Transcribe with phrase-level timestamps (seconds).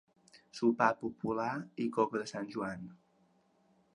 [0.59, 1.51] Sopar popular
[1.85, 2.91] i coca de Sant Joan.